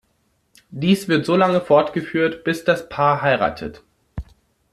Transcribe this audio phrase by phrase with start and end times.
[0.71, 3.83] Dies wird so lange fortgeführt, bis das Paar heiratet.